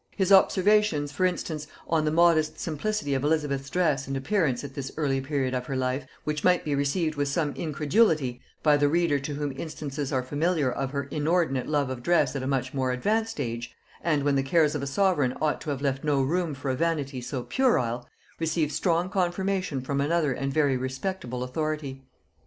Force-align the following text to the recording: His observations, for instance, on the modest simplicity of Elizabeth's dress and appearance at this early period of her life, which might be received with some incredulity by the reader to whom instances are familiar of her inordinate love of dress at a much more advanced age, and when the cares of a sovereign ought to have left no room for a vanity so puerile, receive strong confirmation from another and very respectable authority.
His 0.17 0.31
observations, 0.31 1.11
for 1.11 1.27
instance, 1.27 1.67
on 1.87 2.05
the 2.05 2.11
modest 2.11 2.59
simplicity 2.59 3.13
of 3.13 3.23
Elizabeth's 3.23 3.69
dress 3.69 4.07
and 4.07 4.17
appearance 4.17 4.63
at 4.63 4.73
this 4.73 4.91
early 4.97 5.21
period 5.21 5.53
of 5.53 5.67
her 5.67 5.75
life, 5.75 6.07
which 6.23 6.43
might 6.43 6.65
be 6.65 6.73
received 6.73 7.13
with 7.13 7.27
some 7.27 7.51
incredulity 7.53 8.41
by 8.63 8.77
the 8.77 8.87
reader 8.89 9.19
to 9.19 9.35
whom 9.35 9.51
instances 9.55 10.11
are 10.11 10.23
familiar 10.23 10.71
of 10.71 10.89
her 10.89 11.03
inordinate 11.11 11.67
love 11.67 11.91
of 11.91 12.01
dress 12.01 12.35
at 12.35 12.41
a 12.41 12.47
much 12.47 12.73
more 12.73 12.91
advanced 12.91 13.39
age, 13.39 13.75
and 14.03 14.23
when 14.23 14.33
the 14.35 14.41
cares 14.41 14.73
of 14.73 14.81
a 14.81 14.87
sovereign 14.87 15.35
ought 15.39 15.61
to 15.61 15.69
have 15.69 15.83
left 15.83 16.03
no 16.03 16.19
room 16.19 16.55
for 16.55 16.71
a 16.71 16.75
vanity 16.75 17.21
so 17.21 17.43
puerile, 17.43 18.09
receive 18.39 18.71
strong 18.71 19.07
confirmation 19.07 19.81
from 19.81 20.01
another 20.01 20.33
and 20.33 20.51
very 20.51 20.75
respectable 20.77 21.43
authority. 21.43 22.01